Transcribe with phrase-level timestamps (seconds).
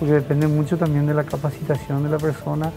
[0.00, 2.72] porque depende mucho también de la capacitación de la persona,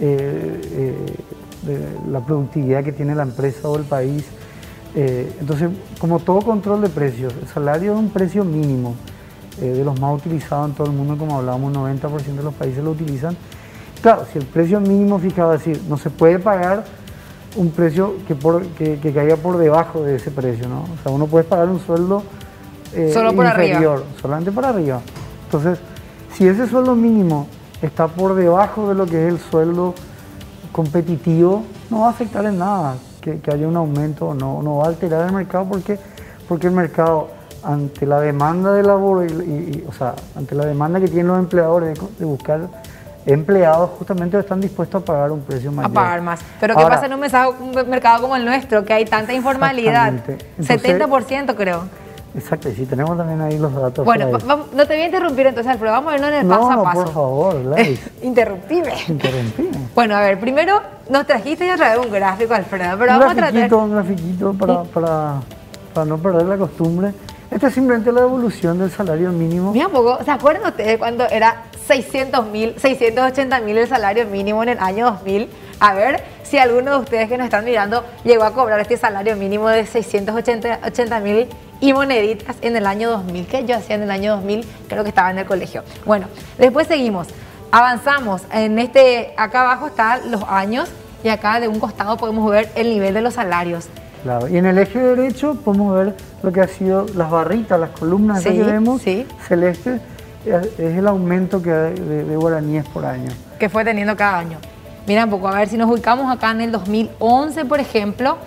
[0.00, 1.16] eh, eh,
[1.62, 4.24] de la productividad que tiene la empresa o el país.
[4.96, 8.96] Eh, entonces, como todo control de precios, el salario es un precio mínimo,
[9.58, 12.90] de los más utilizados en todo el mundo, como hablábamos, 90% de los países lo
[12.90, 13.34] utilizan.
[14.02, 16.84] Claro, si el precio mínimo fijado, es decir, no se puede pagar
[17.54, 20.80] un precio que, por, que, caiga por debajo de ese precio, ¿no?
[20.82, 22.22] O sea, uno puede pagar un sueldo
[23.14, 25.00] Solo por inferior, solamente por arriba.
[25.44, 25.78] Entonces,
[26.36, 27.46] si ese sueldo mínimo
[27.80, 29.94] está por debajo de lo que es el sueldo
[30.70, 34.88] competitivo, no va a afectar en nada que, haya un aumento, no, no va a
[34.88, 35.98] alterar el mercado porque,
[36.46, 37.28] porque el mercado
[37.64, 41.98] ante la demanda de labor, y, o sea, ante la demanda que tienen los empleadores
[42.18, 42.60] de, buscar
[43.24, 45.90] empleados, justamente están dispuestos a pagar un precio mayor.
[45.90, 46.40] A pagar más.
[46.60, 47.20] Pero ¿qué pasa en un
[47.88, 50.12] mercado como el nuestro, que hay tanta informalidad?
[50.60, 52.05] 70% creo.
[52.36, 54.04] Exacto, y si tenemos también ahí los datos.
[54.04, 56.82] Bueno, no te voy a interrumpir entonces, Alfredo, vamos a verlo en el paso a
[56.82, 57.04] paso.
[57.04, 57.76] por favor,
[58.22, 58.92] Interrumpime.
[59.08, 59.88] Interrumpime.
[59.94, 63.74] Bueno, a ver, primero nos trajiste ya traer un gráfico, Alfredo, pero vamos a tratar...
[63.74, 65.40] Un grafiquito para, para,
[65.94, 67.12] para no perder la costumbre.
[67.50, 69.72] Esta es simplemente la evolución del salario mínimo.
[69.72, 74.62] Mira un poco, ¿se acuerdan ustedes cuando era 600 mil, 680 mil el salario mínimo
[74.62, 75.48] en el año 2000?
[75.78, 79.36] A ver si alguno de ustedes que nos están mirando llegó a cobrar este salario
[79.36, 81.48] mínimo de 680 mil
[81.80, 85.10] y moneditas en el año 2000, que yo hacía en el año 2000, creo que
[85.10, 85.84] estaba en el colegio.
[86.04, 86.26] Bueno,
[86.58, 87.28] después seguimos,
[87.70, 90.88] avanzamos, en este, acá abajo están los años
[91.22, 93.88] y acá de un costado podemos ver el nivel de los salarios.
[94.26, 97.90] Claro, y en el eje derecho podemos ver lo que ha sido las barritas, las
[97.90, 99.00] columnas que vemos,
[99.46, 100.00] celeste,
[100.44, 103.30] es el aumento que de, de guaraníes por año.
[103.60, 104.58] Que fue teniendo cada año.
[105.06, 108.38] Mira un poco, a ver si nos ubicamos acá en el 2011, por ejemplo,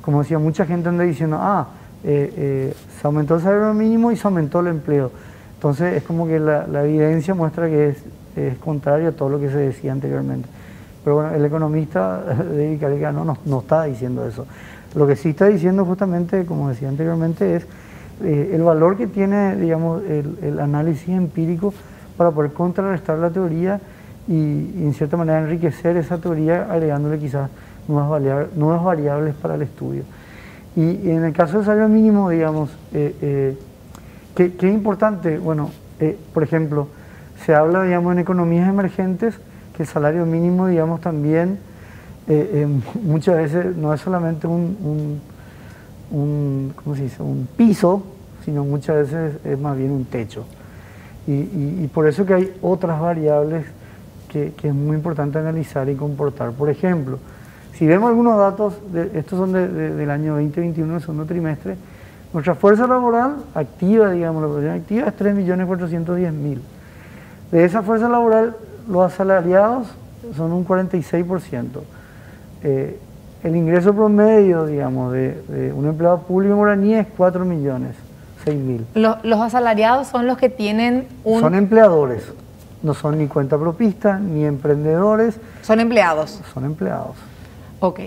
[0.02, 1.66] como decía, mucha gente anda diciendo, ah,
[2.04, 5.10] eh, eh, se aumentó el salario mínimo y se aumentó el empleo.
[5.54, 7.96] Entonces es como que la, evidencia muestra que es,
[8.36, 10.48] es, contrario a todo lo que se decía anteriormente.
[11.06, 14.44] Pero bueno, el economista David Carica no, no, está diciendo eso.
[14.96, 17.66] Lo que sí está diciendo justamente, como decía anteriormente, es
[18.24, 21.72] eh, el valor que tiene digamos, el, análisis empírico
[22.16, 23.80] para poder contrarrestar la teoría
[24.26, 27.50] y, y, en cierta manera enriquecer esa teoría agregándole quizás
[27.86, 30.02] nuevas variables, nuevas variables para el estudio.
[30.74, 33.58] Y, en el caso del salario mínimo, digamos, eh, eh,
[34.34, 35.38] ¿qué, es importante?
[35.38, 36.88] Bueno, eh, por ejemplo,
[37.44, 39.38] se habla, digamos, en economías emergentes
[39.76, 41.58] que el salario mínimo, digamos, también
[43.02, 45.20] muchas veces no es solamente un,
[46.10, 47.22] un, ¿cómo se dice?
[47.22, 48.02] un piso,
[48.44, 50.44] sino muchas veces es más bien un techo.
[51.28, 53.66] Y, por eso que hay otras variables
[54.28, 56.52] que, que es muy importante analizar y comportar.
[56.52, 57.18] Por ejemplo,
[57.74, 58.74] si vemos algunos datos,
[59.12, 61.76] estos son del año 2021, el segundo trimestre,
[62.32, 66.58] nuestra fuerza laboral activa, digamos, la población activa es 3.410.000.
[67.50, 68.56] De esa fuerza laboral,
[68.88, 69.88] los asalariados
[70.36, 71.66] son un 46%.
[72.62, 72.98] Eh,
[73.42, 77.94] el ingreso promedio, digamos, de, un empleado público en guaraní es 4 millones,
[78.44, 78.86] 6 mil.
[78.94, 81.40] Los, asalariados son los que tienen un...
[81.40, 82.32] Son empleadores,
[82.82, 85.38] no son ni cuenta propista, ni emprendedores.
[85.62, 86.40] Son empleados.
[86.52, 87.16] Son empleados.
[87.80, 88.00] Ok.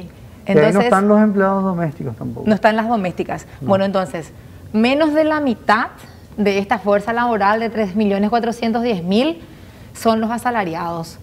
[0.45, 2.47] Entonces, no están los empleados domésticos tampoco.
[2.47, 3.45] No están las domésticas.
[3.61, 4.31] Bueno, entonces,
[4.73, 5.89] menos de la mitad
[6.37, 9.37] de esta fuerza laboral de 3.410.000
[9.99, 11.19] son los asalariados.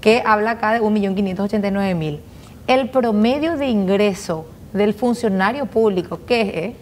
[0.00, 2.20] que habla acá de 1.589.000.
[2.68, 6.54] El promedio de ingreso del funcionario público, ¿qué es?
[6.54, 6.76] Eh?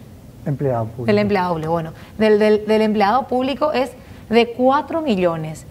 [0.45, 1.05] Empleado público.
[1.05, 3.89] Del empleado público, bueno, del, del empleado público es
[4.29, 5.65] de 4 millones.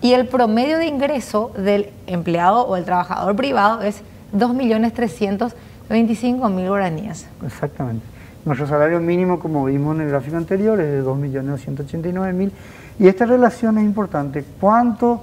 [0.00, 4.00] Y el promedio de ingreso del empleado o el trabajador privado es
[4.34, 7.26] 2.325.000 guaraníes.
[7.44, 8.06] Exactamente.
[8.46, 12.50] Nuestro salario mínimo, como vimos en el gráfico anterior, es de 2.289.000.
[12.98, 14.44] Y esta relación es importante.
[14.60, 15.22] ¿Cuánto,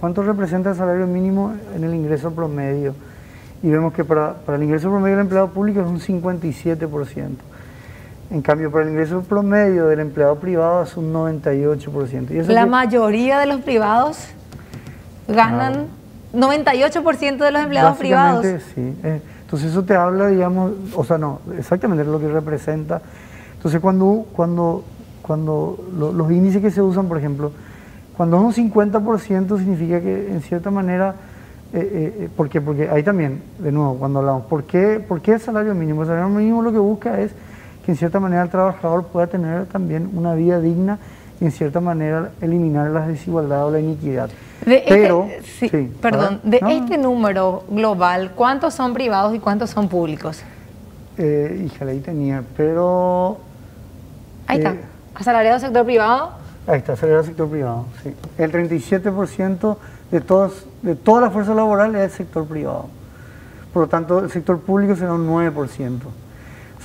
[0.00, 2.94] ¿Cuánto representa el salario mínimo en el ingreso promedio?
[3.62, 7.28] Y vemos que para, para el ingreso promedio del empleado público es un 57%.
[8.30, 12.30] En cambio, para el ingreso promedio del empleado privado es un 98%.
[12.30, 14.28] ¿Y la mayoría de los privados
[15.28, 15.88] ganan
[16.34, 18.44] 98% de los empleados privados.
[18.74, 18.94] Sí.
[19.02, 23.00] Eh, entonces eso te habla, digamos, o sea, no, exactamente lo que representa.
[23.56, 24.84] Entonces cuando, cuando,
[25.26, 27.50] cuando los índices que se usan, por ejemplo,
[28.14, 31.14] cuando es un 50% significa que en cierta manera,
[31.72, 32.60] eh, eh, eh, ¿por qué?
[32.60, 36.02] Porque ahí también, de nuevo, cuando hablamos, ¿por qué, ¿por qué el salario mínimo?
[36.02, 37.32] El salario mínimo lo que busca es
[37.86, 40.98] que en cierta manera el trabajador pueda tener también una vida digna
[41.40, 44.28] y en cierta manera eliminar las desigualdades o la iniquidad.
[44.60, 45.26] Este pero,
[45.58, 50.42] sí, perdón, de este número global, ¿cuántos son privados y cuántos son públicos?
[51.16, 53.38] Eh, híjale, ahí tenía, pero...
[54.46, 56.32] Ahí está, eh, asalariado sector privado.
[56.66, 58.14] Ahí está, asalariado sector privado, sí.
[58.38, 59.76] El 37%
[60.10, 62.86] de, todos, de toda la fuerza laboral es el sector privado.
[63.72, 66.00] Por lo tanto, el sector público será un 9%.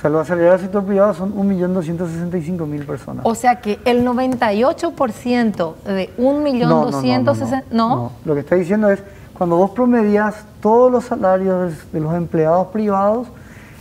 [0.00, 3.24] sea, los asalariados del sector privado son 1.265.000 personas.
[3.26, 7.64] O sea que el 98% de 1.260.000...
[7.70, 9.02] No, no, Lo que está diciendo es,
[9.36, 13.28] cuando vos promedias todos los salarios de los empleados privados,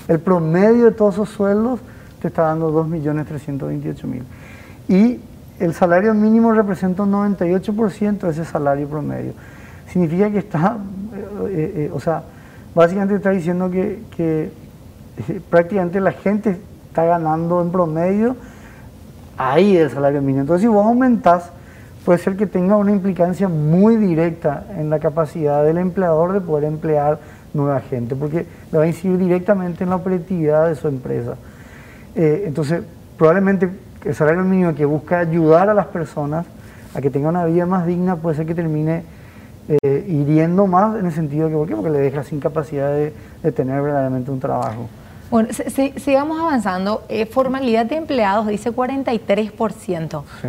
[0.07, 1.79] el promedio de todos esos sueldos
[2.21, 4.23] te está dando 2.328.000.
[4.89, 5.19] Y
[5.59, 9.33] el salario mínimo representa un 98% de ese salario promedio.
[9.91, 10.77] Significa que está,
[11.13, 12.23] eh, eh, eh, o sea,
[12.73, 14.51] básicamente está diciendo que
[15.49, 16.57] prácticamente la gente
[16.87, 18.35] está ganando en promedio
[19.37, 20.41] ahí el salario mínimo.
[20.41, 21.51] Entonces, si vos aumentás,
[22.03, 26.63] puede ser que tenga una implicancia muy directa en la capacidad del empleador de poder
[26.63, 27.19] emplear
[27.53, 31.35] nueva gente, porque le va a incidir directamente en la operatividad de su empresa.
[32.15, 32.83] Entonces,
[33.17, 33.69] probablemente
[34.05, 36.45] el salario mínimo que busca ayudar a las personas
[36.93, 39.03] a que tengan una vida más digna puede ser que termine
[39.67, 41.75] eh, hiriendo más en el sentido de que, ¿por qué?
[41.75, 43.13] Porque le deja sin capacidad de,
[43.43, 44.89] de tener verdaderamente un trabajo.
[45.29, 45.49] Bueno,
[45.97, 47.03] sigamos avanzando.
[47.07, 50.23] Eh, formalidad de empleados dice 43%.
[50.41, 50.47] Sí.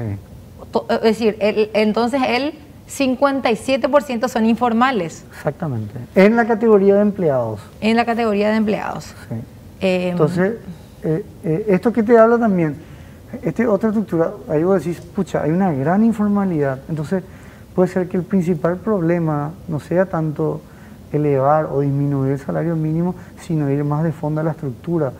[0.89, 2.55] Es decir, entonces el
[2.89, 5.25] 57% son informales.
[5.37, 5.95] Exactamente.
[6.15, 7.61] En la categoría de empleados.
[7.81, 9.05] En la categoría de empleados.
[9.29, 9.35] Sí.
[9.81, 10.55] Em, entonces,
[11.03, 11.25] eh,
[11.69, 12.77] esto que te habla también,
[13.43, 16.81] este, otra estructura, ahí vos decís, pucha, hay una gran informalidad.
[16.89, 17.23] Entonces,
[17.75, 20.61] puede ser que el principal problema no sea tanto
[21.13, 25.13] elevar o disminuir el salario mínimo, sino ir más de fondo a la estructura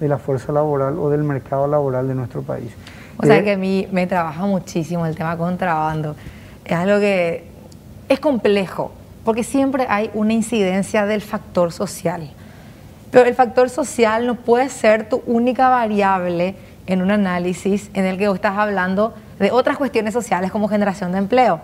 [0.00, 2.70] de la fuerza laboral o del mercado laboral de nuestro país.
[3.16, 6.16] O sea eh, que a mí me trabaja muchísimo el tema contrabando.
[6.64, 7.46] Es algo que
[8.08, 8.92] es complejo,
[9.24, 12.30] porque siempre hay una incidencia del factor social.
[13.10, 18.18] Pero el factor social no puede ser tu única variable en un análisis en el
[18.18, 21.60] que vos estás hablando de otras cuestiones sociales como generación de empleo.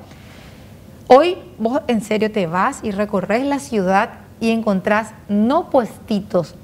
[1.08, 6.54] Hoy vos en serio te vas y recorres la ciudad y encontrás no puestitos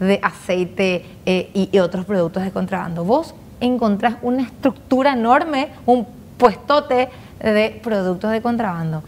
[0.00, 3.04] de aceite eh, y, otros productos de contrabando.
[3.04, 7.08] Vos encontrás una estructura enorme, un puestote
[7.40, 9.02] de productos de contrabando.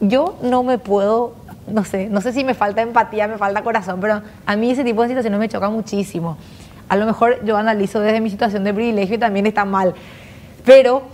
[0.00, 1.34] Yo no me puedo,
[1.66, 4.84] no sé, no sé si me falta empatía, me falta corazón, pero a mí ese
[4.84, 6.36] tipo de situaciones me choca muchísimo.
[6.90, 9.94] A lo mejor yo analizo desde mi situación de privilegio y también está mal,
[10.64, 11.04] pero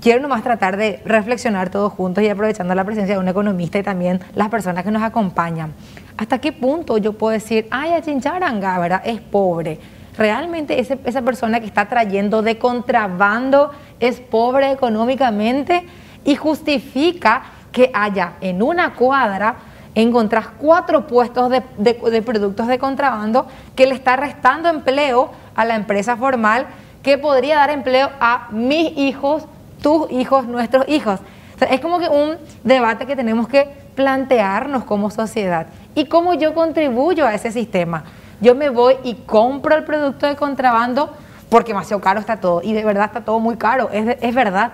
[0.00, 3.84] quiero nomás tratar de reflexionar todos juntos y aprovechando la presencia de un economista y
[3.84, 5.74] también las personas que nos acompañan.
[6.16, 9.02] ¿Hasta qué punto yo puedo decir, ay, a Chincharanga, ¿verdad?
[9.04, 9.78] Es pobre.
[10.18, 13.70] ¿Realmente esa persona que está trayendo de contrabando
[14.00, 15.84] es pobre económicamente
[16.24, 19.54] y justifica que haya en una cuadra
[20.02, 26.16] encontrás cuatro puestos de, productos de contrabando que le está restando empleo a la empresa
[26.16, 26.66] formal
[27.02, 29.44] que podría dar empleo a mis hijos,
[29.82, 31.20] tus hijos, nuestros hijos.
[31.68, 35.66] es como que un debate que tenemos que plantearnos como sociedad.
[35.94, 38.04] ¿Y cómo yo contribuyo a ese sistema?
[38.40, 41.12] Yo me voy y compro el producto de contrabando
[41.48, 42.62] porque demasiado caro está todo.
[42.62, 44.72] Y de verdad está todo muy caro, es, es verdad.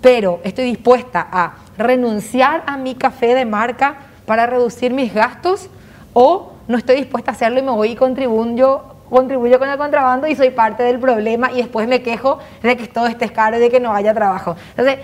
[0.00, 3.96] Pero estoy dispuesta a renunciar a mi café de marca
[4.26, 5.68] para reducir mis gastos
[6.12, 10.26] o no estoy dispuesta a hacerlo y me voy y contribuyo contribuyo con el contrabando
[10.26, 13.60] y soy parte del problema y después me quejo de que todo esté caro y
[13.60, 14.56] de que no haya trabajo.
[14.70, 14.98] Entonces,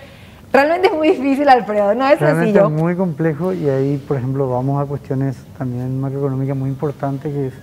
[0.53, 2.67] Realmente es muy difícil, Alfredo, no es Realmente sencillo.
[2.67, 7.47] Es muy complejo y ahí, por ejemplo, vamos a cuestiones también macroeconómicas muy importantes, que
[7.47, 7.55] es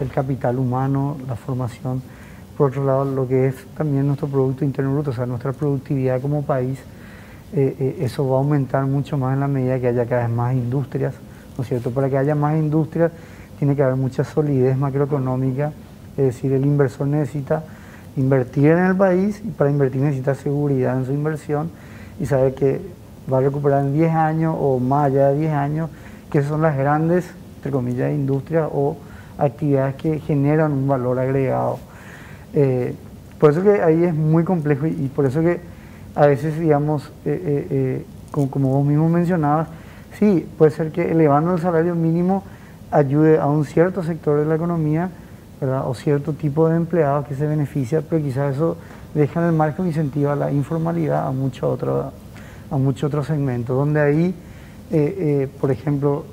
[0.00, 2.02] el capital humano, la formación.
[2.56, 6.22] Por otro lado, lo que es también nuestro Producto Interno Bruto, o sea, nuestra productividad
[6.22, 6.78] como país,
[7.54, 10.34] eh, eh, eso va a aumentar mucho más en la medida que haya cada vez
[10.34, 11.14] más industrias,
[11.56, 11.90] ¿no es cierto?
[11.90, 13.12] Para que haya más industrias
[13.58, 15.72] tiene que haber mucha solidez macroeconómica,
[16.16, 17.62] es decir, el inversor necesita
[18.16, 21.70] invertir en el país y para invertir necesita seguridad en su inversión
[22.20, 22.80] y sabe que
[23.32, 25.90] va a recuperar en 10 años o más allá de 10 años,
[26.30, 28.96] que son las grandes, entre comillas, industrias o
[29.38, 31.78] actividades que generan un valor agregado.
[32.54, 32.94] Eh,
[33.38, 35.60] por eso que ahí es muy complejo y, por eso que
[36.14, 39.68] a veces, digamos, eh, eh, como, como, vos mismo mencionabas,
[40.18, 42.44] sí, puede ser que elevando el salario mínimo
[42.90, 45.10] ayude a un cierto sector de la economía
[45.60, 45.88] ¿verdad?
[45.88, 48.76] o cierto tipo de empleados que se beneficia, pero quizás eso
[49.14, 52.12] deja en el marco incentiva la informalidad a muchos otros
[52.70, 54.34] a mucho otro segmentos, donde ahí,
[55.60, 56.24] por ejemplo,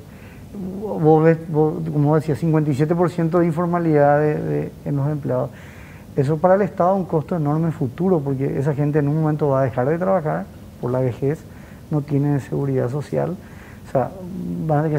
[0.54, 5.50] vos ves, como decía, 57% de informalidad en los empleados.
[6.16, 9.50] Eso para el Estado es un costo enorme futuro, porque esa gente en un momento
[9.50, 10.46] va a dejar de trabajar
[10.82, 11.40] por la vejez,
[11.92, 13.36] no tiene seguridad social.
[13.88, 14.12] O sea,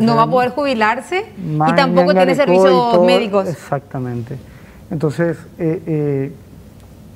[0.00, 3.48] no va a poder jubilarse y tampoco tiene servicios médicos.
[3.48, 4.36] Exactamente.
[4.90, 6.32] Entonces, eh, eh,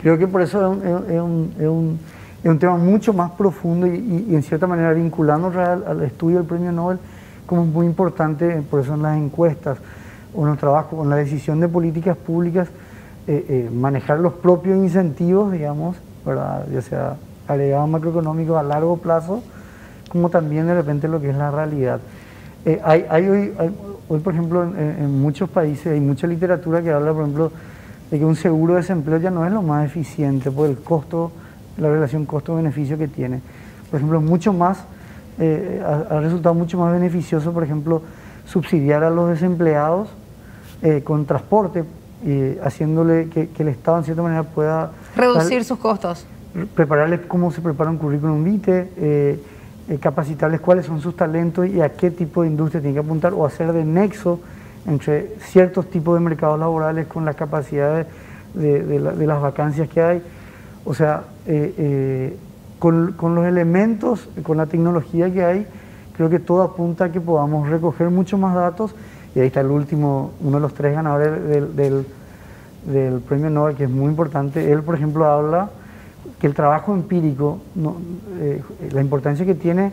[0.01, 5.49] creo que por eso es un, tema mucho más profundo y, en cierta manera vinculando
[5.49, 6.99] al, al estudio del premio Nobel
[7.47, 9.79] como muy importante, por eso en las encuestas
[10.35, 12.69] o en el trabajo, con la decisión de políticas públicas,
[13.27, 16.67] eh, eh, manejar los propios incentivos, digamos, ¿verdad?
[16.71, 17.17] ya sea
[17.49, 19.43] agregado macroeconómico a largo plazo,
[20.11, 22.01] como también de repente lo que es la realidad.
[22.67, 23.55] Eh, hay, hoy,
[24.09, 27.51] hoy, por ejemplo, en, muchos países hay mucha literatura que habla, por ejemplo,
[28.11, 31.33] de que un seguro de desempleo ya no es lo más eficiente por el costo,
[31.79, 33.41] la relación costo-beneficio que tiene.
[33.91, 34.85] Por ejemplo, mucho más
[35.41, 38.03] ha, resultado mucho más beneficioso, por ejemplo,
[38.45, 40.11] subsidiar a los desempleados
[41.05, 41.85] con transporte,
[42.25, 44.93] y haciéndole que, el Estado en cierta manera pueda...
[45.15, 46.27] Reducir sus costos.
[46.75, 49.39] Prepararles cómo se prepara un currículum vitae, eh,
[50.01, 53.45] capacitarles cuáles son sus talentos y a qué tipo de industria tienen que apuntar o
[53.45, 54.41] hacer de nexo
[54.87, 58.07] entre ciertos tipos de mercados laborales con las capacidades
[58.55, 60.23] de, las vacancias que hay.
[60.85, 61.25] O sea,
[62.79, 65.67] con, los elementos, con la tecnología que hay,
[66.17, 68.95] creo que todo apunta a que podamos recoger mucho más datos.
[69.35, 72.07] Y ahí está el último, uno de los tres ganadores del,
[72.87, 74.71] del, premio Nobel, que es muy importante.
[74.71, 75.71] Él, por ejemplo, habla
[76.39, 77.97] que el trabajo empírico, no,
[78.39, 78.63] eh,
[78.93, 79.93] la importancia que tiene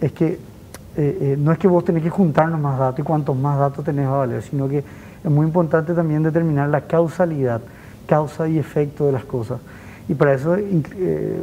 [0.00, 0.38] es que eh,
[0.96, 4.06] eh, no es que vos tenés que juntarnos más datos y cuantos más datos tenés
[4.06, 7.60] a valer, sino que es muy importante también determinar la causalidad,
[8.06, 9.60] causa y efecto de las cosas.
[10.08, 10.56] Y para eso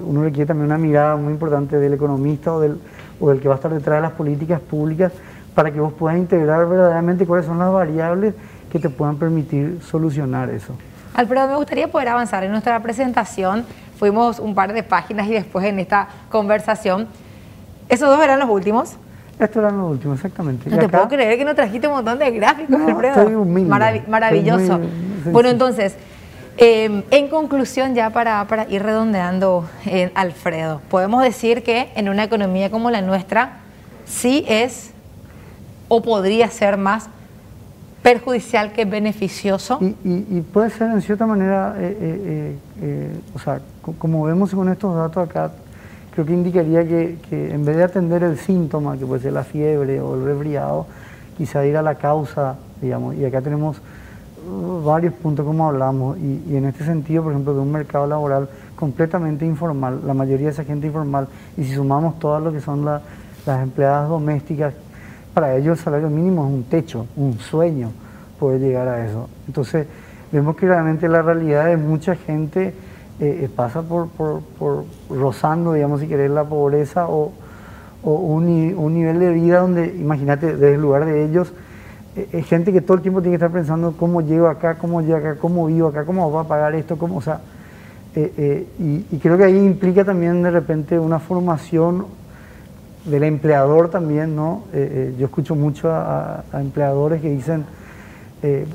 [0.06, 2.78] uno requiere también una mirada muy importante del economista o del,
[3.20, 5.14] o del que va a estar detrás de las políticas públicas
[5.60, 8.34] para que vos puedas integrar verdaderamente cuáles son las variables
[8.72, 10.74] que te puedan permitir solucionar eso.
[11.14, 13.66] Alfredo, me gustaría poder avanzar en nuestra presentación.
[13.98, 17.10] Fuimos un par de páginas y después en esta conversación.
[17.90, 18.96] ¿Esos dos eran los últimos?
[19.38, 20.70] Estos eran los últimos, exactamente.
[20.70, 23.20] No te puedo creer que nos trajiste un montón de gráficos, Alfredo.
[23.20, 24.06] Estoy humilde.
[24.08, 24.80] maravilloso.
[25.26, 25.98] bueno, entonces,
[26.62, 32.70] Em, en conclusión, ya para, ir redondeando, eh, Alfredo, podemos decir que en una economía
[32.70, 33.60] como la nuestra
[34.06, 34.92] sí es
[35.90, 37.10] o podría ser más
[38.02, 39.80] perjudicial que beneficioso.
[39.82, 45.28] Y, puede ser en cierta manera, eh, eh, o sea, como vemos con estos datos
[45.30, 45.52] acá,
[46.14, 50.00] creo que indicaría que, en vez de atender el síntoma, que puede ser la fiebre
[50.00, 50.86] o el resfriado,
[51.38, 53.82] quizá ir a la causa, digamos, y acá tenemos
[54.84, 59.46] varios puntos como hablamos y, en este sentido, por ejemplo, de un mercado laboral completamente
[59.46, 61.28] informal, la mayoría de esa gente informal,
[61.58, 63.02] y si sumamos todo lo que son las
[63.62, 64.74] empleadas domésticas,
[65.40, 67.92] para ellos el salario mínimo es un techo, un sueño
[68.38, 69.30] poder llegar a eso.
[69.48, 69.88] Entonces,
[70.34, 72.74] vemos que realmente la realidad de mucha gente eh,
[73.22, 77.32] eh, pasa por, por, rozando, digamos, si querés, la pobreza o,
[78.04, 81.54] un, un nivel de vida donde, imagínate, desde el lugar de ellos,
[82.18, 85.00] eh, eh, gente que todo el tiempo tiene que estar pensando cómo llego acá, cómo
[85.02, 87.40] llego acá, cómo vivo acá, cómo va a pagar esto, cómo, o sea,
[88.14, 92.19] y, creo que ahí implica también de repente una formación
[93.06, 94.64] del empleador también, ¿no?
[94.74, 97.66] yo escucho mucho a, empleadores que dicen,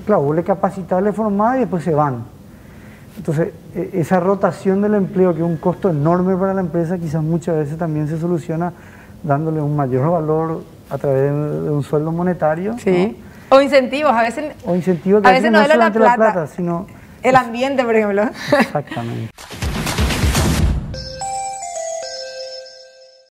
[0.07, 2.25] claro, vos le capacitas, le formás y después se van.
[3.17, 3.53] Entonces,
[3.93, 7.79] esa rotación del empleo, que es un costo enorme para la empresa, quizás muchas veces
[7.79, 8.73] también se soluciona
[9.23, 12.77] dándole un mayor valor a través de un sueldo monetario.
[12.79, 13.17] Sí.
[13.49, 14.55] O incentivos, a veces.
[14.65, 16.87] O incentivos que a veces no, es la plata, sino.
[17.23, 18.23] El ambiente, por ejemplo.
[18.59, 19.31] Exactamente.